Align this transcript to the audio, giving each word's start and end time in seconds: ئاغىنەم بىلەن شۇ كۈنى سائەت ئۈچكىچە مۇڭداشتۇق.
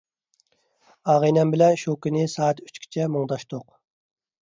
ئاغىنەم 1.13 1.53
بىلەن 1.57 1.79
شۇ 1.83 1.97
كۈنى 2.07 2.25
سائەت 2.35 2.67
ئۈچكىچە 2.67 3.11
مۇڭداشتۇق. 3.19 3.73